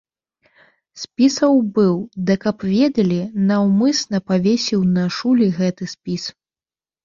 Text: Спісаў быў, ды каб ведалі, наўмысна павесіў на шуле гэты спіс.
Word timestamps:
Спісаў 1.01 1.53
быў, 1.75 1.91
ды 2.31 2.39
каб 2.47 2.65
ведалі, 2.73 3.21
наўмысна 3.53 4.25
павесіў 4.33 4.81
на 4.99 5.03
шуле 5.21 5.47
гэты 5.63 5.83
спіс. 5.97 6.23